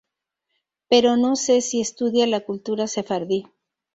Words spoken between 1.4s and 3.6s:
se estudia la cultura sefardí.